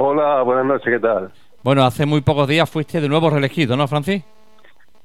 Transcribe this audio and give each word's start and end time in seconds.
Hola, 0.00 0.42
buenas 0.42 0.64
noches, 0.64 0.86
¿qué 0.94 1.00
tal? 1.00 1.32
Bueno, 1.64 1.82
hace 1.82 2.06
muy 2.06 2.20
pocos 2.20 2.46
días 2.46 2.70
fuiste 2.70 3.00
de 3.00 3.08
nuevo 3.08 3.30
reelegido, 3.30 3.76
¿no, 3.76 3.88
Francis? 3.88 4.24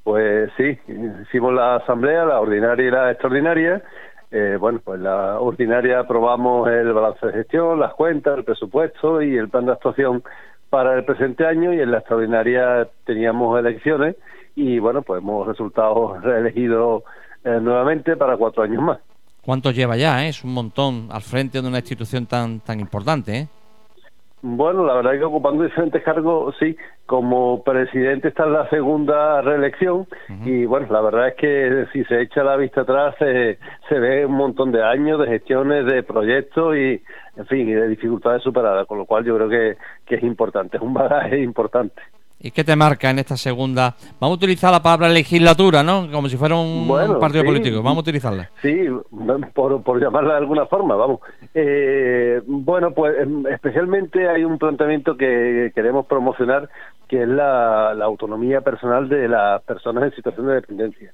Pues 0.04 0.52
sí, 0.56 0.78
hicimos 1.24 1.52
la 1.52 1.78
asamblea, 1.78 2.26
la 2.26 2.40
ordinaria 2.40 2.88
y 2.88 2.92
la 2.92 3.10
extraordinaria. 3.10 3.82
Eh, 4.30 4.56
bueno, 4.60 4.80
pues 4.84 5.00
la 5.00 5.40
ordinaria 5.40 6.02
aprobamos 6.02 6.70
el 6.70 6.94
balance 6.94 7.26
de 7.26 7.34
gestión, 7.34 7.80
las 7.80 7.96
cuentas, 7.96 8.38
el 8.38 8.44
presupuesto 8.44 9.24
y 9.24 9.36
el 9.36 9.50
plan 9.50 9.66
de 9.66 9.72
actuación 9.72 10.22
para 10.70 10.94
el 10.94 11.04
presente 11.06 11.44
año 11.48 11.74
y 11.74 11.80
en 11.80 11.90
la 11.90 11.98
extraordinaria 11.98 12.88
teníamos 13.04 13.58
elecciones 13.58 14.16
y 14.56 14.78
bueno, 14.78 15.02
pues 15.02 15.24
hemos 15.24 15.48
resultado 15.48 16.20
reelegidos 16.20 17.02
eh, 17.44 17.58
nuevamente 17.60 18.16
para 18.16 18.38
cuatro 18.38 18.62
años 18.62 18.84
más. 18.84 19.00
¿Cuántos 19.44 19.76
lleva 19.76 19.98
ya? 19.98 20.24
Eh? 20.24 20.30
Es 20.30 20.44
un 20.44 20.54
montón 20.54 21.08
al 21.12 21.24
frente 21.24 21.64
de 21.64 21.68
una 21.68 21.80
institución 21.80 22.28
tan, 22.28 22.60
tan 22.60 22.80
importante, 22.80 23.36
¿eh? 23.36 23.48
Bueno, 24.46 24.86
la 24.86 24.96
verdad 24.96 25.14
es 25.14 25.20
que 25.20 25.26
ocupando 25.26 25.64
diferentes 25.64 26.04
cargos, 26.04 26.54
sí, 26.60 26.76
como 27.06 27.64
presidente 27.64 28.28
está 28.28 28.44
en 28.44 28.52
la 28.52 28.70
segunda 28.70 29.42
reelección 29.42 30.06
y 30.44 30.66
bueno, 30.66 30.88
la 30.90 31.00
verdad 31.00 31.30
es 31.30 31.36
que 31.36 31.86
si 31.94 32.04
se 32.04 32.22
echa 32.22 32.44
la 32.44 32.58
vista 32.58 32.82
atrás 32.82 33.16
se, 33.18 33.58
se 33.88 34.00
ve 34.00 34.26
un 34.26 34.34
montón 34.34 34.74
de 34.74 34.84
años 34.84 35.18
de 35.22 35.28
gestiones, 35.28 35.86
de 35.86 36.04
proyectos 36.04 36.76
y, 36.76 37.02
en 37.38 37.46
fin, 37.48 37.70
y 37.70 37.72
de 37.72 37.88
dificultades 37.88 38.44
superadas, 38.44 38.86
con 38.86 38.98
lo 38.98 39.06
cual 39.06 39.24
yo 39.24 39.34
creo 39.38 39.48
que, 39.48 39.78
que 40.06 40.16
es 40.16 40.24
importante, 40.24 40.76
es 40.76 40.84
un 40.84 40.94
bagaje 40.94 41.40
importante. 41.40 42.02
¿Y 42.46 42.52
qué 42.52 42.66
te 42.66 42.76
marca 42.76 43.10
en 43.10 43.20
esta 43.20 43.38
segunda? 43.38 43.96
Vamos 44.20 44.36
a 44.36 44.38
utilizar 44.38 44.70
la 44.70 44.84
palabra 44.84 45.08
legislatura, 45.08 45.82
¿no? 45.82 46.12
Como 46.12 46.28
si 46.28 46.36
fuera 46.36 46.56
un, 46.58 46.90
partido 47.18 47.46
político. 47.46 47.78
Vamos 47.78 48.00
a 48.00 48.02
utilizarla. 48.02 48.50
Sí, 48.62 48.86
por, 49.54 49.82
por 49.82 50.02
llamarla 50.02 50.34
de 50.34 50.40
alguna 50.40 50.66
forma, 50.66 50.98
vamos. 50.98 51.22
Eh, 51.56 52.42
bueno, 52.46 52.92
pues 52.92 53.18
em, 53.18 53.48
especialmente 53.48 54.28
hay 54.28 54.44
un 54.44 54.58
planteamiento 54.58 55.16
que 55.16 55.72
queremos 55.74 56.06
promocionar, 56.06 56.68
que 57.08 57.24
es 57.24 57.30
la, 57.30 57.92
autonomía 58.04 58.60
personal 58.60 59.08
de 59.08 59.30
las 59.30 59.62
personas 59.64 60.04
en 60.04 60.12
situación 60.14 60.48
de 60.48 60.56
dependencia. 60.56 61.14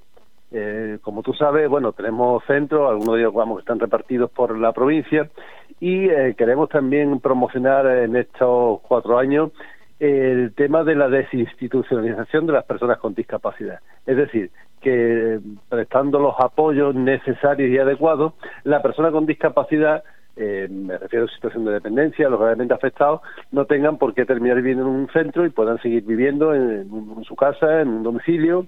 Eh, 0.50 0.98
como 1.00 1.22
tú 1.22 1.32
sabes, 1.34 1.68
bueno, 1.68 1.92
tenemos 1.92 2.42
centros, 2.44 2.90
algunos 2.90 3.14
de 3.14 3.20
ellos 3.20 3.34
vamos 3.34 3.60
están 3.60 3.78
repartidos 3.78 4.32
por 4.32 4.58
la 4.58 4.72
provincia 4.72 5.30
y 5.78 6.08
eh, 6.08 6.34
queremos 6.36 6.68
también 6.70 7.20
promocionar 7.20 7.86
en 7.86 8.16
estos 8.16 8.80
cuatro 8.80 9.16
años 9.16 9.52
el 10.00 10.54
tema 10.54 10.82
de 10.82 10.94
la 10.94 11.08
desinstitucionalización 11.08 12.46
de 12.46 12.54
las 12.54 12.64
personas 12.64 12.98
con 12.98 13.14
discapacidad. 13.14 13.80
Es 14.06 14.16
decir, 14.16 14.50
que 14.80 15.38
prestando 15.68 16.18
los 16.18 16.34
apoyos 16.38 16.94
necesarios 16.94 17.70
y 17.70 17.78
adecuados, 17.78 18.32
la 18.64 18.80
persona 18.80 19.10
con 19.10 19.26
discapacidad, 19.26 20.02
eh, 20.36 20.68
me 20.70 20.96
refiero 20.96 21.26
a 21.26 21.28
situación 21.28 21.66
de 21.66 21.72
dependencia, 21.72 22.30
los 22.30 22.40
gravemente 22.40 22.72
afectados, 22.72 23.20
no 23.52 23.66
tengan 23.66 23.98
por 23.98 24.14
qué 24.14 24.24
terminar 24.24 24.56
viviendo 24.56 24.84
en 24.84 24.88
un 24.88 25.08
centro 25.12 25.44
y 25.44 25.50
puedan 25.50 25.78
seguir 25.82 26.02
viviendo 26.04 26.54
en 26.54 27.22
su 27.24 27.36
casa, 27.36 27.82
en 27.82 27.88
un 27.88 28.02
domicilio, 28.02 28.66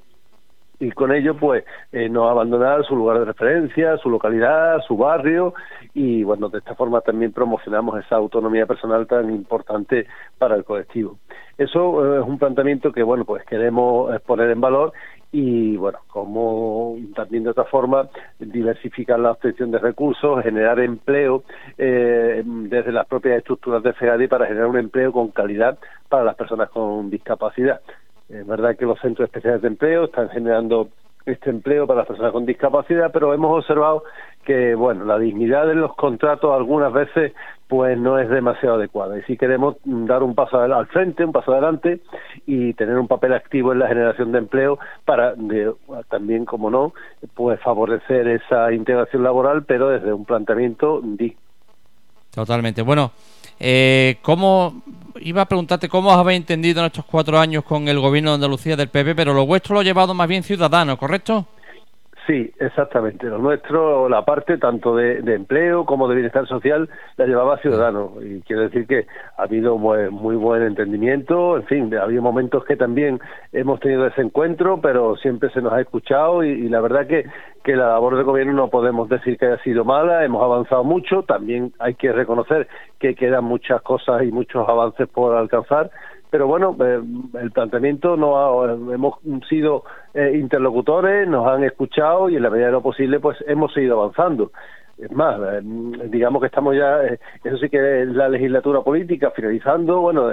y 0.83 0.91
con 0.91 1.13
ello 1.13 1.37
pues 1.37 1.65
eh, 1.93 2.09
no 2.09 2.29
abandonar 2.29 2.85
su 2.85 2.97
lugar 2.97 3.21
de 3.21 3.25
referencia, 3.25 3.97
su 3.99 4.11
localidad, 4.11 4.81
su 4.81 4.97
barrio 4.97 5.55
y 5.95 6.25
bueno, 6.25 6.49
de 6.49 6.59
esta 6.59 6.75
forma 6.75 7.01
también 7.03 7.31
promocionamos 7.31 8.05
esa 8.05 8.17
autonomía 8.17 8.67
personal 8.67 9.07
tan 9.07 9.31
importante 9.31 10.09
para 10.39 10.57
el 10.57 10.65
colectivo. 10.65 11.19
Eso 11.57 12.17
eh, 12.17 12.21
es 12.21 12.27
un 12.27 12.37
planteamiento 12.37 12.91
que 12.91 13.05
bueno, 13.05 13.25
pues 13.25 13.45
queremos 13.45 14.21
poner 14.23 14.51
en 14.51 14.61
valor 14.61 14.93
y 15.31 15.77
bueno, 15.77 16.01
como 16.09 16.97
también 17.15 17.45
de 17.45 17.51
otra 17.51 17.65
forma 17.65 18.09
diversificar 18.41 19.21
la 19.21 19.31
obtención 19.31 19.71
de 19.71 19.79
recursos, 19.79 20.43
generar 20.43 20.81
empleo 20.81 21.45
eh, 21.79 22.43
desde 22.45 22.91
las 22.91 23.07
propias 23.07 23.39
estructuras 23.39 23.85
de 23.85 23.93
FEGADI 23.93 24.27
para 24.27 24.47
generar 24.47 24.67
un 24.67 24.79
empleo 24.79 25.13
con 25.13 25.29
calidad 25.29 25.79
para 26.09 26.25
las 26.25 26.35
personas 26.35 26.71
con 26.71 27.09
discapacidad. 27.09 27.81
Es 28.33 28.47
verdad 28.47 28.77
que 28.77 28.87
los 28.87 28.99
centros 29.01 29.27
especiales 29.27 29.61
de 29.61 29.69
empleo 29.69 30.05
están 30.05 30.31
generando 30.31 30.89
este 31.27 31.51
empleo 31.51 31.87
para 31.87 31.99
las 31.99 32.09
personas 32.09 32.33
con 32.33 32.47
discapacidad, 32.47 33.11
pero 33.13 33.35
hemos 33.35 33.59
observado 33.59 34.05
que, 34.45 34.75
bueno, 34.75 35.05
la 35.05 35.19
dignidad 35.19 35.67
de 35.67 35.75
los 35.75 35.95
contratos 35.95 36.51
algunas 36.53 36.93
veces 36.93 37.33
pues 37.69 37.99
no 37.99 38.19
es 38.19 38.31
demasiado 38.31 38.77
adecuada. 38.77 39.19
Y 39.19 39.23
si 39.23 39.37
queremos 39.37 39.77
dar 39.85 40.23
un 40.23 40.35
paso 40.35 40.59
al 40.59 40.87
frente, 40.87 41.25
un 41.25 41.33
paso 41.33 41.53
adelante 41.53 42.01
y 42.47 42.73
tener 42.73 42.99
un 42.99 43.07
papel 43.07 43.35
activo 43.35 43.73
en 43.73 43.81
la 43.81 43.89
generación 43.89 44.33
de 44.33 44.39
empleo 44.39 44.79
para 45.05 45.35
también, 46.09 46.47
como 46.47 46.71
no, 46.71 46.95
pues 47.35 47.61
favorecer 47.61 48.29
esa 48.29 48.73
integración 48.73 49.23
laboral, 49.23 49.65
pero 49.65 49.91
desde 49.91 50.13
un 50.13 50.25
planteamiento 50.25 51.01
digno. 51.03 51.42
Totalmente. 52.35 52.83
Bueno, 52.83 53.13
eh, 53.61 54.17
¿cómo 54.23 54.83
iba 55.21 55.43
a 55.43 55.47
preguntarte 55.47 55.89
cómo 55.89 56.11
os 56.11 56.17
habéis 56.17 56.39
entendido 56.39 56.81
en 56.81 56.87
estos 56.87 57.05
cuatro 57.05 57.39
años 57.39 57.65
con 57.65 57.89
el 57.89 58.01
gobierno 58.01 58.31
de 58.31 58.37
Andalucía 58.37 58.77
del 58.77 58.89
PP, 58.89 59.15
pero 59.15 59.35
lo 59.35 59.47
vuestro 59.47 59.75
lo 59.75 59.81
ha 59.81 59.85
llevado 59.85 60.15
más 60.15 60.29
bien 60.29 60.43
ciudadano, 60.43 60.97
¿correcto? 60.97 61.47
Sí, 62.27 62.53
exactamente. 62.61 63.27
Lo 63.27 63.39
nuestro, 63.39 64.09
la 64.09 64.25
parte 64.25 64.57
tanto 64.57 64.95
de, 64.95 65.19
empleo 65.35 65.85
como 65.85 66.07
de 66.07 66.15
bienestar 66.15 66.47
social, 66.47 66.89
la 67.17 67.27
llevaba 67.27 67.59
Ciudadanos. 67.59 68.13
Y 68.25 68.43
quiero 68.43 68.63
decir 68.63 68.87
que 68.87 69.07
ha 69.37 69.43
habido 69.43 69.77
muy, 69.77 70.37
buen 70.37 70.63
entendimiento. 70.63 71.57
En 71.57 71.65
fin, 71.65 71.95
ha 71.97 72.03
habido 72.03 72.23
momentos 72.23 72.65
que 72.65 72.77
también 72.77 73.19
hemos 73.53 73.81
tenido 73.81 74.07
ese 74.07 74.21
encuentro, 74.21 74.81
pero 74.81 75.17
siempre 75.17 75.51
se 75.51 75.61
nos 75.61 75.73
ha 75.73 75.81
escuchado. 75.81 76.45
Y, 76.45 76.69
la 76.69 76.81
verdad 76.81 77.09
que, 77.09 77.25
que 77.65 77.75
la 77.75 77.89
labor 77.89 78.15
del 78.15 78.25
gobierno 78.25 78.53
no 78.53 78.69
podemos 78.69 79.09
decir 79.09 79.37
que 79.37 79.47
haya 79.47 79.63
sido 79.65 79.85
mala. 79.85 80.25
Hemos 80.25 80.45
avanzado 80.45 80.85
mucho. 80.85 81.25
También 81.25 81.73
hay 81.81 81.95
que 81.95 82.13
reconocer 82.13 82.69
que 83.01 83.17
quedan 83.17 83.45
muchas 83.45 83.83
cosas 83.83 84.23
y 84.23 84.31
muchos 84.31 84.69
avances 84.69 85.09
por 85.09 85.35
alcanzar 85.37 85.91
pero 86.33 86.47
bueno, 86.47 86.75
eh, 86.81 86.99
el 87.43 87.51
planteamiento 87.51 88.17
no 88.17 88.65
hemos 88.91 89.19
sido 89.51 89.85
eh, 90.15 90.33
interlocutores, 90.41 91.29
nos 91.29 91.47
han 91.47 91.63
escuchado 91.63 92.31
y 92.31 92.37
en 92.37 92.43
la 92.43 92.49
medida 92.49 92.67
de 92.69 92.73
lo 92.73 92.81
posible 92.81 93.21
pues 93.21 93.37
hemos 93.47 93.71
seguido 93.75 94.01
avanzando. 94.01 94.51
Es 94.97 95.13
más, 95.13 95.39
eh, 95.39 95.61
digamos 96.09 96.41
que 96.41 96.47
estamos 96.47 96.75
ya, 96.75 97.03
eso 97.03 97.59
sí 97.59 97.69
que 97.69 98.05
es 98.05 98.09
la 98.09 98.31
legislatura 98.31 98.81
política 98.81 99.31
finalizando, 99.33 100.01
bueno, 100.01 100.31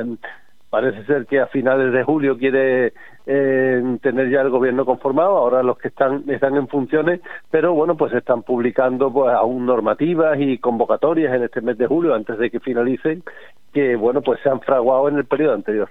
Parece 0.70 1.04
ser 1.06 1.26
que 1.26 1.40
a 1.40 1.48
finales 1.48 1.92
de 1.92 2.04
julio 2.04 2.38
quiere 2.38 2.94
eh, 3.26 3.98
tener 4.02 4.30
ya 4.30 4.42
el 4.42 4.50
gobierno 4.50 4.86
conformado, 4.86 5.38
ahora 5.38 5.64
los 5.64 5.78
que 5.80 5.88
están 5.88 6.24
están 6.30 6.56
en 6.56 6.68
funciones, 6.68 7.22
pero 7.50 7.74
bueno, 7.74 7.98
pues 7.98 8.14
están 8.14 8.44
publicando 8.44 9.12
pues 9.12 9.34
aún 9.34 9.66
normativas 9.66 10.40
y 10.40 10.60
convocatorias 10.60 11.34
en 11.34 11.44
este 11.44 11.62
mes 11.62 11.78
de 11.78 11.88
julio 11.88 12.14
antes 12.14 12.38
de 12.38 12.52
que 12.52 12.60
finalicen, 12.60 13.24
que 13.74 13.96
bueno, 13.96 14.22
pues 14.22 14.40
se 14.44 14.50
han 14.50 14.62
fraguado 14.62 15.10
en 15.10 15.18
el 15.18 15.26
periodo 15.26 15.56
anterior. 15.56 15.90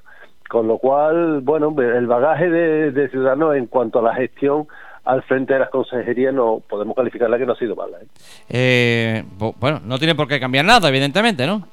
Con 0.48 0.66
lo 0.66 0.78
cual, 0.78 1.40
bueno, 1.42 1.74
el 1.78 2.06
bagaje 2.06 2.48
de, 2.48 3.08
Ciudadanos 3.10 3.56
en 3.56 3.66
cuanto 3.66 3.98
a 3.98 4.02
la 4.02 4.14
gestión 4.14 4.66
al 5.04 5.22
frente 5.22 5.54
de 5.54 5.60
las 5.60 5.70
consejerías 5.70 6.34
no 6.34 6.62
podemos 6.68 6.94
calificarla 6.94 7.38
que 7.38 7.46
no 7.46 7.52
ha 7.52 7.56
sido 7.56 7.76
mala. 7.76 7.98
¿eh? 7.98 8.06
Eh, 8.48 9.24
bueno, 9.60 9.80
no 9.84 9.98
tiene 9.98 10.14
por 10.14 10.28
qué 10.28 10.38
cambiar 10.38 10.64
nada, 10.64 10.88
evidentemente, 10.88 11.46
¿no? 11.46 11.66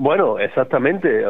Bueno, 0.00 0.38
exactamente. 0.38 1.26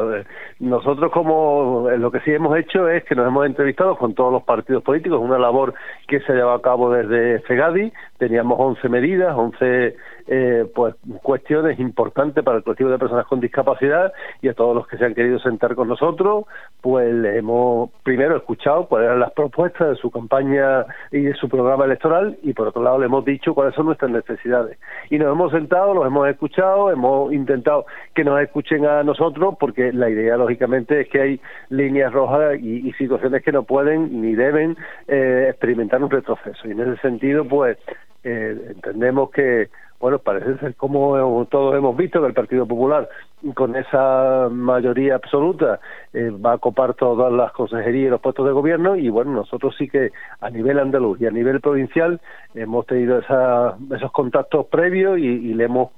Nosotros 0.61 1.11
como 1.11 1.91
lo 1.91 2.13
que 2.13 2.21
sí 2.21 2.31
hemos 2.31 2.57
hecho 2.57 2.89
es 2.89 3.03
que 3.03 3.17
nos 3.17 3.27
hemos 3.27 3.45
entrevistado 3.45 3.97
con 3.97 4.15
todos 4.15 4.33
los 4.33 4.45
partidos 4.45 4.85
políticos, 4.85 5.21
una 5.21 5.41
labor 5.41 5.75
que 6.07 6.21
se 6.21 6.31
ha 6.31 6.37
llevado 6.37 6.55
a 6.55 6.63
cabo 6.63 6.89
desde 6.89 7.41
FEGADI, 7.41 7.93
teníamos 8.21 8.61
11 8.61 8.89
medidas, 8.91 9.35
11 9.35 9.97
eh, 10.29 10.67
pues 10.75 10.95
cuestiones 11.23 11.81
importantes 11.81 12.45
para 12.45 12.59
el 12.59 12.63
colectivo 12.63 12.91
de 12.91 12.99
personas 12.99 13.27
con 13.27 13.41
discapacidad 13.41 14.13
y 14.43 14.49
a 14.49 14.55
todos 14.55 14.77
los 14.77 14.87
que 14.87 14.99
se 14.99 15.07
han 15.07 15.15
querido 15.15 15.39
sentar 15.39 15.75
con 15.75 15.89
nosotros, 15.89 16.45
pues 16.83 17.13
le 17.13 17.39
hemos 17.39 17.91
primero 18.05 18.37
escuchado 18.37 18.87
cuáles 18.87 19.07
eran 19.07 19.21
las 19.21 19.33
propuestas 19.33 19.89
de 19.89 19.95
su 19.97 20.11
campaña 20.11 20.85
y 21.11 21.23
de 21.23 21.35
su 21.35 21.49
programa 21.49 21.87
electoral 21.87 22.37
y 22.43 22.53
por 22.53 22.69
otro 22.69 22.83
lado 22.83 22.99
le 22.99 23.07
hemos 23.07 23.25
dicho 23.25 23.55
cuáles 23.55 23.75
son 23.75 23.87
nuestras 23.87 24.11
necesidades. 24.11 24.79
Y 25.09 25.19
nos 25.19 25.33
hemos 25.33 25.51
sentado, 25.51 25.95
los 25.95 26.07
hemos 26.07 26.29
escuchado, 26.29 26.91
hemos 26.93 27.33
intentado 27.33 27.87
que 28.15 28.23
nos 28.23 28.41
escuchen 28.43 28.85
a 28.85 29.03
nosotros 29.03 29.55
porque 29.59 29.93
la 29.93 30.11
idea 30.11 30.37
lógicamente 30.37 31.01
es 31.01 31.09
que 31.09 31.23
hay 31.23 31.41
líneas 31.71 32.13
rojas 32.13 32.61
y, 32.61 32.91
situaciones 33.01 33.43
que 33.43 33.53
no 33.53 33.63
pueden 33.63 34.21
ni 34.21 34.35
deben 34.35 34.77
eh, 35.09 35.47
experimentar 35.49 36.03
un 36.03 36.11
retroceso. 36.11 36.69
Y 36.69 36.73
en 36.73 36.81
ese 36.81 37.01
sentido, 37.01 37.47
pues 37.47 37.79
eh, 38.25 38.73
entendemos 38.75 39.31
que 39.31 39.69
bueno, 40.01 40.19
parece 40.19 40.57
ser 40.59 40.75
como 40.77 41.47
todos 41.51 41.77
hemos 41.77 41.95
visto 41.95 42.23
que 42.23 42.29
el 42.29 42.33
Partido 42.33 42.67
Popular, 42.67 43.07
con 43.55 43.77
esa 43.77 44.49
mayoría 44.51 45.17
absoluta, 45.17 45.79
eh, 46.15 46.31
va 46.31 46.55
a 46.55 46.59
copar 46.59 46.95
todas 46.95 47.31
las 47.31 47.53
consejerías 47.53 48.07
y 48.07 48.11
los 48.11 48.21
puestos 48.23 48.47
de 48.47 48.53
gobierno. 48.53 48.97
Y 48.97 49.11
bueno, 49.11 49.33
nosotros 49.33 49.75
sí 49.77 49.89
que 49.89 50.11
a 50.41 50.49
nivel 50.49 50.79
andaluz 50.79 51.21
y 51.21 51.27
a 51.27 51.31
nivel 51.31 51.61
provincial 51.61 52.19
hemos 52.55 52.87
tenido 52.87 53.19
esos 53.19 54.13
contactos 54.13 54.67
previos 54.67 55.19
y, 55.19 55.53
le 55.53 55.65
hemos 55.65 55.91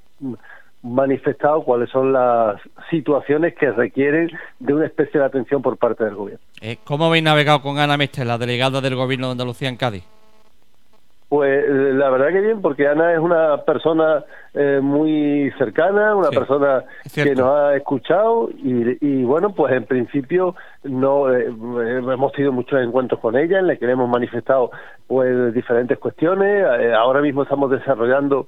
manifestado 0.81 1.63
cuáles 1.63 1.89
son 1.89 2.11
las 2.11 2.59
situaciones 2.89 3.55
que 3.55 3.71
requieren 3.71 4.29
de 4.59 4.73
una 4.73 4.85
especial 4.85 5.23
atención 5.23 5.61
por 5.61 5.77
parte 5.77 6.03
del 6.03 6.15
gobierno. 6.15 6.43
Eh, 6.59 6.77
¿Cómo 6.83 7.05
habéis 7.05 7.23
navegado 7.23 7.61
con 7.61 7.79
Ana 7.79 7.95
Mestre, 7.95 8.25
la 8.25 8.37
delegada 8.37 8.81
del 8.81 8.95
gobierno 8.95 9.27
de 9.27 9.31
Andalucía 9.31 9.69
en 9.69 9.77
Cádiz? 9.77 10.12
Pues 11.33 11.65
eh, 11.67 11.93
la 11.95 12.11
verdad 12.11 12.27
que 12.27 12.41
bien, 12.41 12.61
porque 12.61 12.87
Ana 12.87 13.11
es 13.11 13.17
una 13.17 13.57
persona 13.65 14.23
eh, 14.53 14.79
muy 14.83 15.51
cercana, 15.57 16.15
una 16.15 16.29
persona 16.29 16.83
que 17.11 17.33
nos 17.33 17.47
ha 17.47 17.75
escuchado 17.75 18.51
y, 18.51 19.23
bueno, 19.23 19.49
pues 19.55 19.73
en 19.73 19.85
principio 19.85 20.53
no 20.83 21.33
eh, 21.33 21.47
hemos 21.47 22.31
tenido 22.33 22.51
muchos 22.51 22.79
encuentros 22.79 23.19
con 23.19 23.35
ella 23.35 23.57
en 23.57 23.67
los 23.67 23.79
que 23.79 23.87
le 23.87 23.93
hemos 23.93 24.07
manifestado 24.07 24.69
pues 25.07 25.55
diferentes 25.55 25.97
cuestiones. 25.97 26.67
ahora 26.95 27.19
mismo 27.19 27.41
estamos 27.41 27.71
desarrollando 27.71 28.45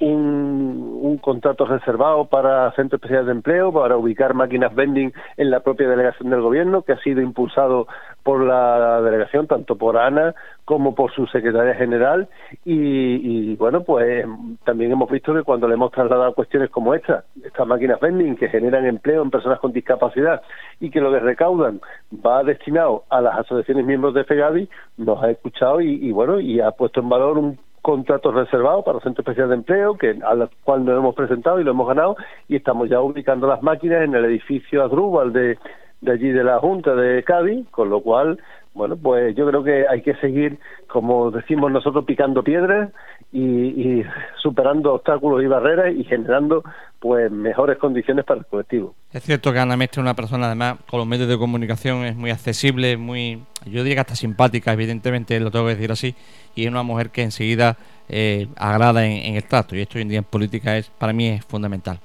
un, 0.00 1.00
un, 1.02 1.18
contrato 1.18 1.66
reservado 1.66 2.26
para 2.26 2.70
Centro 2.72 2.96
Especial 2.96 3.26
de 3.26 3.32
Empleo, 3.32 3.72
para 3.72 3.96
ubicar 3.96 4.34
máquinas 4.34 4.74
vending 4.74 5.12
en 5.36 5.50
la 5.50 5.60
propia 5.60 5.88
delegación 5.88 6.30
del 6.30 6.40
gobierno, 6.40 6.82
que 6.82 6.92
ha 6.92 7.02
sido 7.02 7.20
impulsado 7.20 7.88
por 8.22 8.44
la 8.44 9.00
delegación, 9.00 9.46
tanto 9.46 9.76
por 9.76 9.96
Ana 9.96 10.34
como 10.64 10.94
por 10.94 11.12
su 11.12 11.26
secretaria 11.26 11.74
general. 11.74 12.28
Y, 12.64 13.56
bueno, 13.56 13.82
pues 13.82 14.26
también 14.64 14.92
hemos 14.92 15.10
visto 15.10 15.34
que 15.34 15.42
cuando 15.42 15.66
le 15.66 15.74
hemos 15.74 15.90
trasladado 15.90 16.34
cuestiones 16.34 16.70
como 16.70 16.94
esta, 16.94 17.24
estas 17.42 17.66
máquinas 17.66 17.98
vending 18.00 18.36
que 18.36 18.48
generan 18.48 18.84
empleo 18.84 19.22
en 19.22 19.30
personas 19.30 19.58
con 19.60 19.72
discapacidad 19.72 20.42
y 20.78 20.90
que 20.90 21.00
lo 21.00 21.10
que 21.10 21.20
recaudan 21.20 21.80
va 22.14 22.44
destinado 22.44 23.04
a 23.08 23.20
las 23.20 23.38
asociaciones 23.38 23.86
miembros 23.86 24.14
de 24.14 24.24
FEGAVI, 24.24 24.68
nos 24.98 25.22
ha 25.22 25.30
escuchado 25.30 25.80
y, 25.80 25.94
y 25.94 26.12
bueno, 26.12 26.38
y 26.38 26.60
ha 26.60 26.70
puesto 26.72 27.00
en 27.00 27.08
valor 27.08 27.38
un 27.38 27.58
contratos 27.88 28.34
reservados 28.34 28.84
para 28.84 28.98
el 28.98 29.02
Centro 29.02 29.22
Especial 29.22 29.48
de 29.48 29.54
Empleo, 29.54 29.96
que 29.96 30.18
al 30.22 30.50
cual 30.62 30.84
nos 30.84 30.98
hemos 30.98 31.14
presentado 31.14 31.58
y 31.58 31.64
lo 31.64 31.70
hemos 31.70 31.88
ganado, 31.88 32.16
y 32.46 32.56
estamos 32.56 32.90
ya 32.90 33.00
ubicando 33.00 33.46
las 33.46 33.62
máquinas 33.62 34.02
en 34.02 34.14
el 34.14 34.26
edificio 34.26 34.84
Adrúbal 34.84 35.32
de, 35.32 35.56
de 36.02 36.12
allí 36.12 36.28
de 36.28 36.44
la 36.44 36.58
Junta 36.58 36.94
de 36.94 37.22
Cádiz, 37.24 37.66
con 37.70 37.88
lo 37.88 38.02
cual, 38.02 38.38
bueno, 38.74 38.94
pues 38.98 39.34
yo 39.34 39.46
creo 39.46 39.64
que 39.64 39.86
hay 39.88 40.02
que 40.02 40.14
seguir, 40.16 40.58
como 40.86 41.30
decimos 41.30 41.72
nosotros, 41.72 42.04
picando 42.04 42.42
piedras 42.42 42.90
y, 43.32 44.02
superando 44.42 44.92
obstáculos 44.92 45.42
y 45.42 45.46
barreras 45.46 45.94
y 45.96 46.04
generando 46.04 46.62
pues 47.00 47.30
mejores 47.30 47.78
condiciones 47.78 48.26
para 48.26 48.40
el 48.40 48.46
colectivo. 48.46 48.94
Es 49.12 49.22
cierto 49.22 49.50
que 49.50 49.60
Ana 49.60 49.78
Mestre 49.78 50.00
es 50.00 50.04
una 50.04 50.14
persona, 50.14 50.46
además, 50.46 50.76
con 50.90 50.98
los 50.98 51.08
medios 51.08 51.28
de 51.28 51.38
comunicación 51.38 52.04
es 52.04 52.16
muy 52.16 52.30
accesible, 52.30 52.98
muy, 52.98 53.42
yo 53.66 53.82
diría 53.82 53.96
que 53.96 54.00
hasta 54.00 54.16
simpática, 54.16 54.72
evidentemente 54.72 55.38
lo 55.40 55.50
tengo 55.50 55.66
que 55.66 55.74
decir 55.74 55.92
así, 55.92 56.14
y 56.54 56.64
es 56.64 56.70
una 56.70 56.82
mujer 56.82 57.10
que 57.10 57.22
enseguida 57.22 57.76
eh, 58.08 58.48
agrada 58.56 59.06
en, 59.06 59.36
el 59.36 59.44
trato, 59.44 59.76
y 59.76 59.80
esto 59.80 59.98
hoy 59.98 60.02
en 60.02 60.08
día 60.08 60.18
en 60.18 60.24
política 60.24 60.76
es 60.76 60.86
para 60.86 61.12
mí 61.12 61.28
es 61.28 61.44
fundamental. 61.44 62.00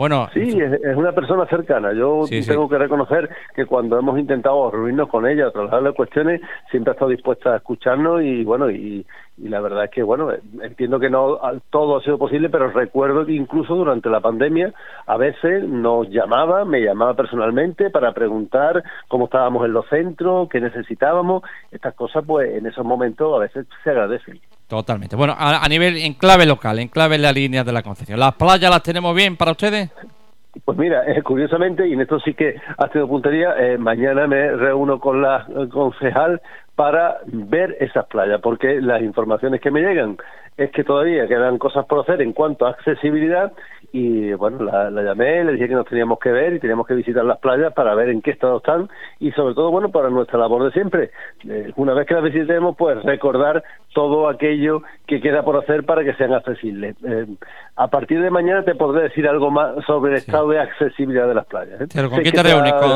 Bueno, 0.00 0.30
sí, 0.32 0.58
es, 0.58 0.96
una 0.96 1.12
persona 1.12 1.44
cercana. 1.44 1.92
Yo 1.92 2.24
tengo 2.46 2.70
que 2.70 2.78
reconocer 2.78 3.28
que 3.54 3.66
cuando 3.66 3.98
hemos 3.98 4.18
intentado 4.18 4.70
reunirnos 4.70 5.10
con 5.10 5.26
ella, 5.26 5.50
trasladarle 5.50 5.92
cuestiones, 5.92 6.40
siempre 6.70 6.92
ha 6.92 6.94
estado 6.94 7.10
dispuesta 7.10 7.52
a 7.52 7.56
escucharnos 7.58 8.22
y 8.22 8.42
bueno, 8.42 8.70
y, 8.70 9.04
y 9.36 9.48
la 9.50 9.60
verdad 9.60 9.84
es 9.84 9.90
que, 9.90 10.02
bueno, 10.02 10.30
entiendo 10.62 10.98
que 10.98 11.10
no 11.10 11.38
todo 11.68 11.98
ha 11.98 12.02
sido 12.02 12.16
posible, 12.16 12.48
pero 12.48 12.70
recuerdo 12.70 13.26
que 13.26 13.32
incluso 13.32 13.74
durante 13.74 14.08
la 14.08 14.20
pandemia 14.20 14.72
a 15.04 15.18
veces 15.18 15.68
nos 15.68 16.08
llamaba, 16.08 16.64
me 16.64 16.80
llamaba 16.80 17.12
personalmente 17.12 17.90
para 17.90 18.14
preguntar 18.14 18.82
cómo 19.06 19.26
estábamos 19.26 19.66
en 19.66 19.74
los 19.74 19.86
centros, 19.90 20.48
qué 20.48 20.62
necesitábamos. 20.62 21.42
Estas 21.72 21.92
cosas, 21.92 22.24
pues 22.26 22.54
en 22.54 22.64
esos 22.64 22.86
momentos 22.86 23.36
a 23.36 23.40
veces 23.40 23.66
se 23.84 23.90
agradecen. 23.90 24.40
Totalmente. 24.70 25.16
Bueno, 25.16 25.34
a, 25.36 25.68
nivel 25.68 25.96
en 25.96 26.14
clave 26.14 26.46
local, 26.46 26.78
en 26.78 26.86
clave 26.86 27.16
en 27.16 27.22
la 27.22 27.32
línea 27.32 27.64
de 27.64 27.72
la 27.72 27.82
Concepción, 27.82 28.20
¿las 28.20 28.34
playas 28.36 28.70
las 28.70 28.84
tenemos 28.84 29.12
bien 29.16 29.36
para 29.36 29.50
ustedes? 29.50 29.90
Pues 30.64 30.78
mira, 30.78 31.02
eh, 31.10 31.20
curiosamente, 31.22 31.88
y 31.88 31.94
en 31.94 32.02
esto 32.02 32.20
sí 32.20 32.34
que 32.34 32.54
ha 32.78 32.86
tenido 32.86 33.08
puntería, 33.08 33.54
eh, 33.58 33.78
mañana 33.78 34.28
me 34.28 34.52
reúno 34.52 35.00
con 35.00 35.22
la 35.22 35.44
concejal 35.72 36.40
para 36.76 37.18
ver 37.26 37.76
esas 37.80 38.06
playas, 38.06 38.40
porque 38.40 38.80
las 38.80 39.02
informaciones 39.02 39.60
que 39.60 39.70
me 39.70 39.80
llegan 39.80 40.16
es 40.56 40.70
que 40.72 40.84
todavía 40.84 41.26
quedan 41.26 41.58
cosas 41.58 41.86
por 41.86 42.00
hacer 42.00 42.20
en 42.20 42.32
cuanto 42.32 42.66
a 42.66 42.70
accesibilidad 42.70 43.52
y 43.92 44.32
bueno, 44.34 44.62
la, 44.62 44.90
llamé, 45.02 45.42
le 45.42 45.52
dije 45.52 45.68
que 45.68 45.74
nos 45.74 45.86
teníamos 45.86 46.18
que 46.18 46.30
ver 46.30 46.52
y 46.52 46.60
teníamos 46.60 46.86
que 46.86 46.94
visitar 46.94 47.24
las 47.24 47.38
playas 47.38 47.72
para 47.72 47.94
ver 47.94 48.10
en 48.10 48.22
qué 48.22 48.30
estado 48.30 48.58
están 48.58 48.88
y 49.18 49.32
sobre 49.32 49.54
todo, 49.54 49.70
bueno, 49.70 49.90
para 49.90 50.10
nuestra 50.10 50.38
labor 50.38 50.64
de 50.64 50.72
siempre. 50.72 51.10
Eh, 51.48 51.72
una 51.76 51.94
vez 51.94 52.06
que 52.06 52.14
las 52.14 52.22
visitemos, 52.22 52.76
pues 52.76 53.02
recordar 53.02 53.64
todo 53.94 54.28
aquello 54.28 54.82
que 55.06 55.20
queda 55.20 55.42
por 55.42 55.56
hacer 55.56 55.84
para 55.84 56.04
que 56.04 56.14
sean 56.14 56.34
accesibles. 56.34 56.94
Eh, 57.04 57.26
a 57.76 57.88
partir 57.88 58.20
de 58.20 58.30
mañana 58.30 58.62
te 58.62 58.74
podré 58.74 59.04
decir 59.04 59.26
algo 59.26 59.50
más 59.50 59.84
sobre 59.86 60.12
el 60.12 60.18
estado 60.18 60.50
de 60.50 60.60
accesibilidad 60.60 61.26
de 61.26 61.34
las 61.34 61.46
playas. 61.46 61.80
¿eh? 61.80 61.86
¿Pero 61.92 62.10
con 62.10 62.22
qué 62.22 62.32
te 62.32 62.42
reúnes? 62.42 62.72
¿Con 62.74 62.90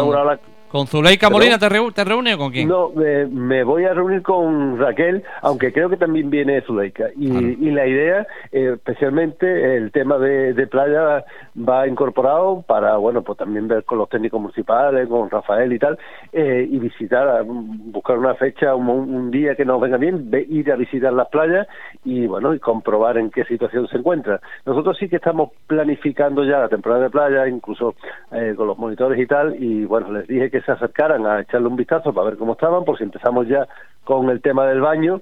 Zuleika 0.86 1.30
Molina 1.30 1.56
te, 1.56 1.68
reúne 1.68 2.34
o 2.34 2.38
con 2.38 2.50
quién? 2.50 2.68
No, 2.68 2.90
me 2.90 3.62
voy 3.62 3.84
a 3.84 3.94
reunir 3.94 4.22
con 4.22 4.76
Raquel, 4.76 5.22
aunque 5.40 5.72
creo 5.72 5.88
que 5.88 5.96
también 5.96 6.30
viene 6.30 6.60
Zuleika. 6.62 7.10
Y, 7.16 7.28
y 7.28 7.70
la 7.70 7.86
idea, 7.86 8.26
eh, 8.50 8.72
especialmente 8.74 9.76
el 9.76 9.92
tema 9.92 10.18
de, 10.18 10.66
playa, 10.66 11.24
va 11.56 11.86
incorporado 11.86 12.62
para, 12.66 12.96
bueno, 12.96 13.22
pues 13.22 13.38
también 13.38 13.68
ver 13.68 13.84
con 13.84 13.98
los 13.98 14.08
técnicos 14.08 14.40
municipales, 14.40 15.08
con 15.08 15.30
Rafael 15.30 15.72
y 15.72 15.78
tal, 15.78 15.96
eh, 16.32 16.66
y 16.68 16.78
visitar, 16.80 17.44
buscar 17.44 18.18
una 18.18 18.34
fecha, 18.34 18.74
un, 18.74 19.30
día 19.30 19.54
que 19.54 19.64
nos 19.64 19.80
venga 19.80 19.96
bien, 19.96 20.28
ir 20.48 20.72
a 20.72 20.76
visitar 20.76 21.12
las 21.12 21.28
playas 21.28 21.68
y, 22.04 22.26
bueno, 22.26 22.52
y 22.52 22.58
comprobar 22.58 23.16
en 23.18 23.30
qué 23.30 23.44
situación 23.44 23.86
se 23.86 23.98
encuentra. 23.98 24.40
Nosotros 24.66 24.96
sí 24.98 25.08
que 25.08 25.16
estamos 25.16 25.50
planificando 25.68 26.44
ya 26.44 26.58
la 26.58 26.68
temporada 26.68 27.04
de 27.04 27.10
playa, 27.10 27.46
incluso 27.46 27.94
eh, 28.32 28.54
con 28.56 28.66
los 28.66 28.76
monitores 28.76 29.20
y 29.20 29.26
tal, 29.26 29.54
y, 29.62 29.84
bueno, 29.84 30.10
les 30.10 30.26
dije 30.26 30.50
que 30.50 30.63
se 30.64 30.72
acercaran 30.72 31.26
a 31.26 31.40
echarle 31.40 31.68
un 31.68 31.76
vistazo 31.76 32.12
para 32.12 32.30
ver 32.30 32.38
cómo 32.38 32.52
estaban, 32.52 32.84
por 32.84 32.98
si 32.98 33.04
empezamos 33.04 33.46
ya 33.48 33.66
con 34.04 34.30
el 34.30 34.40
tema 34.40 34.66
del 34.66 34.80
baño. 34.80 35.20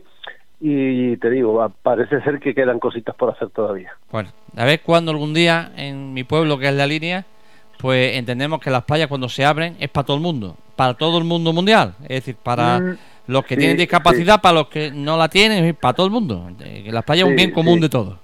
Y 0.61 1.17
te 1.17 1.29
digo, 1.29 1.73
parece 1.83 2.23
ser 2.23 2.39
que 2.39 2.55
quedan 2.55 2.79
cositas 2.79 3.17
por 3.17 3.31
hacer 3.31 3.50
todavía. 3.50 3.93
Bueno, 4.12 4.31
a 4.56 4.65
ver 4.65 4.81
cuando 4.81 5.11
algún 5.11 5.35
día 5.35 5.73
en 5.77 6.15
mi 6.15 6.23
pueblo, 6.23 6.56
que 6.56 6.69
es 6.69 6.75
la 6.75 6.87
línea, 6.87 7.25
pues 7.79 8.17
entendemos 8.17 8.61
que 8.61 8.71
las 8.71 8.85
playas 8.85 9.09
cuando 9.09 9.29
se 9.29 9.44
abren 9.44 9.77
es 9.81 9.89
para 9.89 10.06
todo 10.06 10.17
el 10.17 10.23
mundo, 10.23 10.56
para 10.77 10.94
todo 10.94 11.19
el 11.19 11.25
mundo 11.25 11.53
mundial, 11.53 11.94
es 12.03 12.25
decir, 12.25 12.37
para 12.41 12.79
mm, 12.79 12.99
los 13.27 13.44
que 13.44 13.56
tienen 13.56 13.77
discapacidad, 13.77 14.41
para 14.41 14.61
los 14.61 14.69
que 14.69 14.93
no 14.93 15.17
la 15.17 15.29
tienen, 15.29 15.75
para 15.75 15.94
todo 15.94 16.06
el 16.06 16.12
mundo. 16.12 16.49
Que 16.59 16.93
las 16.93 17.03
playas 17.03 17.25
es 17.25 17.31
un 17.31 17.37
bien 17.37 17.50
común 17.50 17.81
de 17.81 17.89
todos. 17.89 18.19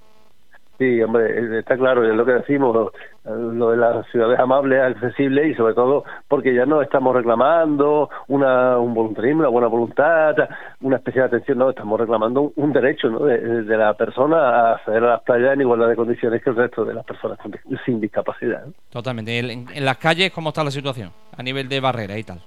Sí, 0.79 1.03
hombre, 1.03 1.59
está 1.59 1.77
claro, 1.77 2.09
es 2.09 2.15
lo 2.15 2.25
que 2.25 2.35
decimos, 2.35 2.93
lo 3.25 3.71
de 3.71 3.77
las 3.77 4.07
ciudades 4.13 4.39
amables, 4.39 4.81
accesibles 4.81 5.49
y 5.51 5.55
sobre 5.55 5.75
todo 5.75 6.05
porque 6.29 6.55
ya 6.55 6.67
no 6.67 6.81
estamos 6.81 7.17
reclamando 7.17 8.09
una, 8.29 8.79
un 8.79 8.95
voluntarismo, 8.95 9.41
una 9.41 9.49
buena 9.49 9.67
voluntad, 9.67 10.37
una 10.81 10.99
especial 10.99 11.27
atención, 11.27 11.59
no, 11.59 11.71
estamos 11.71 11.99
reclamando 11.99 12.53
un, 12.55 12.73
derecho 12.73 13.11
¿no? 13.11 13.25
de, 13.25 13.77
la 13.77 13.95
persona 13.95 14.37
a 14.39 14.75
acceder 14.75 15.03
a 15.03 15.09
las 15.15 15.23
playas 15.23 15.55
en 15.55 15.63
igualdad 15.63 15.89
de 15.89 15.97
condiciones 15.97 16.45
que 16.45 16.51
el 16.51 16.57
resto 16.57 16.85
de 16.85 16.95
las 16.95 17.05
personas 17.05 17.39
sin 17.85 18.01
discapacidad. 18.01 18.65
Totalmente. 18.91 19.37
¿En, 19.37 19.67
en 19.75 19.85
las 19.85 19.99
calles 19.99 20.31
cómo 20.31 20.51
está 20.51 20.63
la 20.63 20.71
situación 20.71 21.11
a 21.37 21.43
nivel 21.43 21.69
de 21.69 21.81
barrera 21.81 22.17
y 22.17 22.23
tal? 22.23 22.41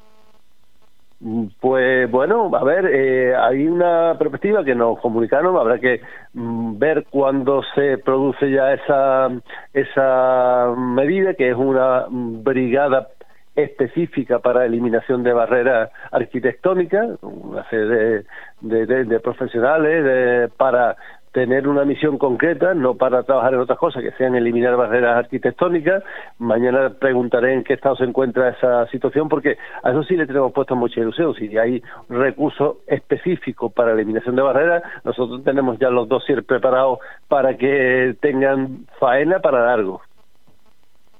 Pues 1.60 2.10
bueno, 2.10 2.50
a 2.56 2.63
ver, 2.63 2.88
eh, 2.88 3.36
hay 3.36 3.68
una 3.68 4.18
perspectiva 4.18 4.63
que 4.63 4.74
nos 4.74 5.00
comunicaron, 5.01 5.56
habrá 5.56 5.78
que 5.78 6.01
mm, 6.34 6.80
ver 6.80 7.06
cuándo 7.12 7.62
se 7.75 8.00
produce 8.00 8.50
ya 8.50 8.74
esa, 8.74 9.30
esa 9.72 10.74
medida, 10.75 11.36
que 11.36 11.51
es 11.51 11.56
una 11.56 12.08
brigada 12.10 13.10
específica 13.56 14.40
para 14.40 14.66
eliminación 14.66 15.22
de 15.22 15.34
barreras 15.34 15.92
arquitectónicas, 16.12 17.22
una 17.22 17.70
serie 17.70 18.24
de, 18.62 18.86
de, 18.88 19.04
de 19.04 19.20
profesionales 19.20 20.04
de, 20.04 20.50
para 20.58 20.96
tener 21.32 21.68
una 21.68 21.86
misión 21.86 22.18
concreta, 22.18 22.74
no 22.74 22.96
para 22.96 23.24
trabajar 23.24 23.54
en 23.54 23.62
otras 23.62 23.80
cosas 23.80 24.04
que 24.04 24.12
sean 24.12 24.36
eliminar 24.36 24.76
barreras 24.76 25.18
arquitectónicas. 25.18 26.04
Mañana 26.40 26.92
preguntaré 27.00 27.54
en 27.54 27.64
qué 27.64 27.74
estado 27.74 27.96
se 27.96 28.04
encuentra 28.04 28.50
esa 28.50 28.86
situación, 28.88 29.30
porque 29.30 29.58
a 29.84 29.92
eso 29.92 30.04
sí 30.04 30.16
le 30.16 30.28
tenemos 30.28 30.52
puesto 30.52 30.76
mucha 30.76 31.00
ilusión. 31.00 31.34
Si 31.36 31.58
hay 31.58 31.82
recursos 32.10 32.78
específicos 32.88 33.72
para 33.72 33.94
eliminación 33.94 34.36
de 34.36 34.42
barreras, 34.42 34.84
nosotros 35.04 35.44
tenemos 35.44 35.80
ya 35.80 35.90
los 35.90 36.10
dossiers 36.10 36.44
preparados 36.44 37.00
para 37.28 37.58
que 37.58 38.16
tengan 38.20 38.86
faena 39.00 39.40
para 39.40 39.66
largo. 39.66 40.02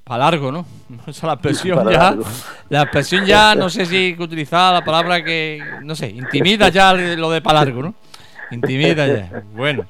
Para 0.04 0.26
largo, 0.26 0.52
¿no? 0.52 0.66
Esa 1.08 1.28
la 1.28 1.34
expresión 1.34 1.90
ya. 1.90 2.18
La 2.68 2.82
expresión 2.82 3.26
ya, 3.26 3.56
no 3.56 3.70
sé 3.70 3.86
si 3.86 4.14
utilizar 4.20 4.74
la 4.74 4.84
palabra 4.84 5.24
que, 5.24 5.62
no 5.84 5.96
sé, 5.96 6.10
intimida 6.10 6.68
ya 6.68 6.94
lo 6.94 7.32
de 7.32 7.42
para 7.42 7.64
largo, 7.64 7.82
¿no? 7.82 7.94
Intimida 8.52 9.08
ya. 9.08 9.44
Bueno. 9.56 9.86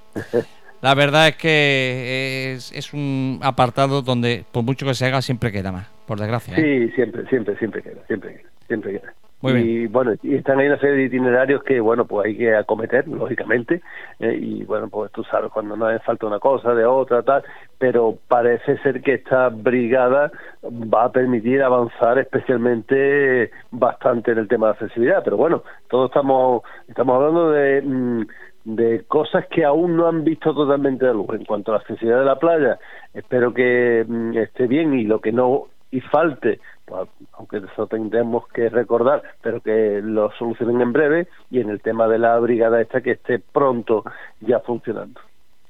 La 0.81 0.95
verdad 0.95 1.27
es 1.27 1.35
que 1.35 2.53
es, 2.55 2.71
es, 2.71 2.91
un 2.91 3.39
apartado 3.43 4.01
donde, 4.01 4.43
por 4.51 4.63
mucho 4.63 4.85
que 4.85 4.95
se 4.95 5.05
haga, 5.05 5.21
siempre 5.21 5.51
queda 5.51 5.71
más, 5.71 5.87
por 6.07 6.19
desgracia. 6.19 6.55
¿eh? 6.57 6.87
Sí, 6.89 6.95
siempre, 6.95 7.23
siempre, 7.27 7.55
siempre 7.57 7.83
queda, 7.83 8.01
siempre 8.07 8.37
queda, 8.37 8.49
siempre 8.67 8.99
queda. 8.99 9.13
Muy 9.41 9.53
y 9.53 9.87
bueno, 9.87 10.13
y 10.21 10.35
están 10.35 10.59
ahí 10.59 10.67
una 10.67 10.79
serie 10.79 10.97
de 10.97 11.03
itinerarios 11.05 11.63
que, 11.63 11.79
bueno, 11.79 12.05
pues 12.05 12.27
hay 12.27 12.37
que 12.37 12.55
acometer, 12.55 13.07
lógicamente, 13.07 13.81
eh, 14.19 14.37
y 14.39 14.63
bueno, 14.65 14.87
pues 14.87 15.11
tú 15.11 15.23
sabes 15.23 15.51
cuando 15.51 15.75
no 15.75 15.87
hace 15.87 16.03
falta 16.03 16.27
una 16.27 16.39
cosa, 16.39 16.75
de 16.75 16.85
otra, 16.85 17.23
tal, 17.23 17.43
pero 17.79 18.17
parece 18.27 18.77
ser 18.79 19.01
que 19.01 19.15
esta 19.15 19.49
brigada 19.49 20.31
va 20.63 21.05
a 21.05 21.11
permitir 21.11 21.63
avanzar 21.63 22.19
especialmente 22.19 23.49
bastante 23.71 24.31
en 24.31 24.37
el 24.39 24.47
tema 24.47 24.67
de 24.67 24.73
accesibilidad, 24.73 25.23
pero 25.23 25.37
bueno, 25.37 25.63
todos 25.89 26.09
estamos, 26.09 26.61
estamos 26.87 27.15
hablando 27.15 27.51
de... 27.51 27.81
Mm, 27.81 28.21
de 28.63 29.03
cosas 29.07 29.45
que 29.47 29.65
aún 29.65 29.97
no 29.97 30.07
han 30.07 30.23
visto 30.23 30.53
totalmente 30.53 31.05
de 31.05 31.13
luz. 31.13 31.29
En 31.31 31.45
cuanto 31.45 31.71
a 31.71 31.75
la 31.75 31.81
accesibilidad 31.81 32.19
de 32.19 32.25
la 32.25 32.39
playa, 32.39 32.79
espero 33.13 33.53
que 33.53 34.05
mm, 34.07 34.37
esté 34.37 34.67
bien 34.67 34.93
y 34.93 35.03
lo 35.03 35.19
que 35.19 35.31
no 35.31 35.67
y 35.91 35.99
falte, 35.99 36.59
pues, 36.85 37.09
aunque 37.33 37.57
eso 37.57 37.85
tendremos 37.87 38.47
que 38.47 38.69
recordar, 38.69 39.21
pero 39.41 39.59
que 39.59 39.99
lo 40.01 40.31
solucionen 40.37 40.81
en 40.81 40.93
breve 40.93 41.27
y 41.49 41.59
en 41.59 41.69
el 41.69 41.81
tema 41.81 42.07
de 42.07 42.17
la 42.17 42.39
brigada 42.39 42.81
esta 42.81 43.01
que 43.01 43.11
esté 43.11 43.39
pronto 43.39 44.03
ya 44.39 44.59
funcionando. 44.59 45.19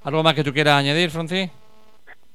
¿Algo 0.03 0.23
más 0.23 0.35
que 0.35 0.43
tú 0.43 0.53
quieras 0.53 0.75
añadir, 0.75 1.09
Francis? 1.09 1.49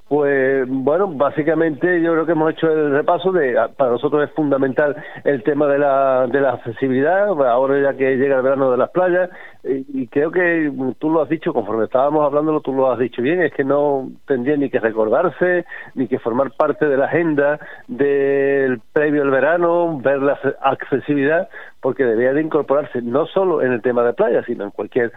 Pues 0.08 0.68
bueno, 0.68 1.08
básicamente 1.08 2.00
yo 2.00 2.12
creo 2.12 2.26
que 2.26 2.32
hemos 2.32 2.52
hecho 2.52 2.70
el 2.70 2.92
repaso 2.92 3.32
de, 3.32 3.56
para 3.76 3.90
nosotros 3.90 4.22
es 4.22 4.32
fundamental 4.36 4.94
el 5.24 5.42
tema 5.42 5.66
de 5.66 5.80
la, 5.80 6.28
de 6.28 6.40
la 6.40 6.52
accesibilidad, 6.52 7.26
ahora 7.26 7.80
ya 7.80 7.98
que 7.98 8.16
llega 8.16 8.36
el 8.36 8.42
verano 8.42 8.70
de 8.70 8.76
las 8.76 8.90
playas, 8.90 9.30
y, 9.64 10.06
creo 10.06 10.30
que 10.30 10.70
tú 11.00 11.10
lo 11.10 11.22
has 11.22 11.28
dicho, 11.28 11.52
conforme 11.52 11.86
estábamos 11.86 12.24
hablándolo, 12.24 12.60
tú 12.60 12.72
lo 12.72 12.88
has 12.88 13.00
dicho 13.00 13.20
bien, 13.20 13.42
es 13.42 13.52
que 13.52 13.64
no 13.64 14.08
tendría 14.28 14.56
ni 14.56 14.70
que 14.70 14.78
recordarse, 14.78 15.64
ni 15.96 16.06
que 16.06 16.20
formar 16.20 16.52
parte 16.52 16.86
de 16.86 16.96
la 16.96 17.06
agenda 17.06 17.58
del 17.88 18.80
previo 18.92 19.22
al 19.22 19.30
verano, 19.30 19.98
ver 19.98 20.22
la 20.22 20.38
accesibilidad, 20.62 21.48
porque 21.80 22.04
debería 22.04 22.32
de 22.32 22.42
incorporarse 22.42 23.02
no 23.02 23.26
solo 23.26 23.60
en 23.60 23.72
el 23.72 23.82
tema 23.82 24.04
de 24.04 24.12
playas, 24.12 24.44
sino 24.46 24.62
en 24.62 24.70
cualquier 24.70 25.10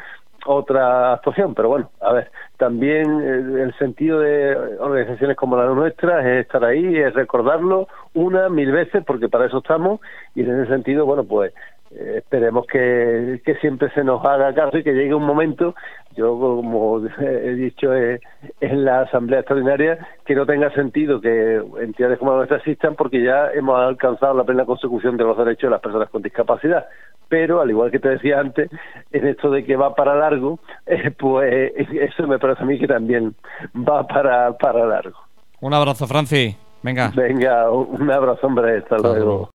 otra 0.46 1.13
actuación, 1.13 1.53
pero 1.53 1.69
bueno, 1.69 1.89
a 2.01 2.13
ver, 2.13 2.31
también 2.58 3.22
eh, 3.22 3.63
el 3.63 3.74
sentido 3.77 4.19
de 4.19 4.55
organizaciones 4.79 5.38
como 5.38 5.58
la 5.58 5.65
nuestra 5.65 6.19
es 6.22 6.46
estar 6.46 6.63
ahí, 6.63 6.98
es 6.98 7.13
recordarlo 7.13 7.88
una, 8.13 8.50
mil 8.50 8.72
veces, 8.72 9.03
porque 9.05 9.29
para 9.29 9.46
eso 9.46 9.60
estamos, 9.60 10.00
y 10.36 10.41
en 10.41 10.62
ese 10.62 10.72
sentido, 10.72 11.05
bueno, 11.05 11.24
pues 11.24 11.53
eh, 11.91 12.15
esperemos 12.17 12.67
que, 12.67 13.41
que, 13.43 13.55
siempre 13.55 13.89
se 13.91 14.03
nos 14.03 14.24
haga 14.24 14.53
caso 14.53 14.77
y 14.77 14.84
que 14.84 14.93
llegue 14.93 15.13
un 15.13 15.25
momento, 15.25 15.74
yo 16.15 16.38
como 16.38 17.01
he 17.19 17.53
dicho 17.55 17.93
eh, 17.96 18.19
en 18.62 18.86
la 18.86 19.01
Asamblea 19.01 19.39
Extraordinaria, 19.39 19.98
que 20.25 20.36
no 20.36 20.46
tenga 20.46 20.72
sentido 20.72 21.19
que 21.19 21.62
entidades 21.81 22.19
como 22.19 22.36
nuestra 22.36 22.58
existan 22.58 22.96
porque 22.96 23.24
ya 23.24 23.51
hemos 23.53 23.79
alcanzado 23.79 24.36
la 24.36 24.43
plena 24.43 24.65
consecución 24.65 25.17
de 25.17 25.24
los 25.24 25.38
derechos 25.38 25.63
de 25.63 25.72
las 25.72 25.81
personas 25.81 26.10
con 26.10 26.22
discapacidad. 26.22 26.86
Pero, 27.27 27.62
al 27.62 27.69
igual 27.69 27.91
que 27.91 28.00
te 28.00 28.10
decía 28.10 28.39
antes, 28.39 28.69
en 29.12 29.27
esto 29.27 29.50
de 29.50 29.63
que 29.63 29.75
va 29.75 29.96
para 29.96 30.15
largo, 30.15 30.60
eh, 30.86 31.12
pues 31.12 31.74
eso 31.91 32.27
me 32.27 32.39
parece 32.39 32.63
a 32.63 32.65
mí 32.65 32.79
que 32.79 32.88
también 32.88 33.36
va 33.75 34.05
para, 34.05 34.53
para 34.58 34.86
largo. 34.86 35.17
Un 35.62 35.74
abrazo, 35.74 36.08
Franci. 36.08 36.55
Venga. 36.81 37.12
Venga, 37.15 37.69
un 37.72 38.10
abrazo, 38.10 38.48
hombre. 38.48 38.77
Hasta, 38.77 38.98
luego. 38.98 39.50